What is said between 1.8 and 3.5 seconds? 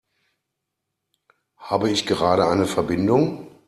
ich gerade eine Verbindung?